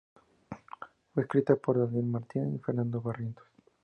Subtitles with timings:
[1.13, 3.45] Fue escrita por Daniel Martín y Fernando Barrientos.